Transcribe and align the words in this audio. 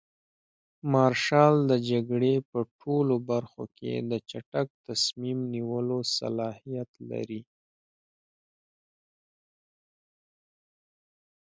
مارشال 0.93 1.55
د 1.71 1.71
جګړې 1.89 2.35
په 2.51 2.59
ټولو 2.79 3.15
برخو 3.29 3.63
کې 3.77 3.93
د 4.11 4.13
چټک 4.29 4.67
تصمیم 4.87 5.39
نیولو 5.53 5.97
صلاحیت 6.17 6.91
لري. 7.09 7.41